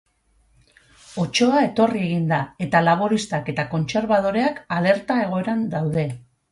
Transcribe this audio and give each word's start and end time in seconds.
Otsoa 1.23 1.59
etorri 1.67 2.01
egin 2.07 2.25
da, 2.33 2.41
eta 2.67 2.83
laboristak 2.89 3.55
eta 3.55 3.69
kontserbadoreak 3.75 4.63
alerta 4.81 5.25
egoeran 5.29 5.67
daude. 5.79 6.13